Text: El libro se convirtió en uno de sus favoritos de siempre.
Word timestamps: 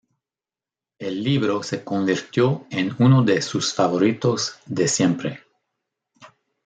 El 0.97 1.21
libro 1.23 1.61
se 1.61 1.83
convirtió 1.83 2.65
en 2.71 2.95
uno 2.97 3.21
de 3.21 3.39
sus 3.43 3.71
favoritos 3.71 4.55
de 4.65 4.87
siempre. 4.87 5.43